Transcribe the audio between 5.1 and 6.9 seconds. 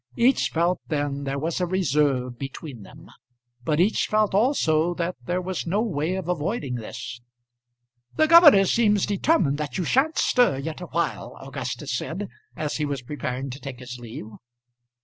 there was no way of avoiding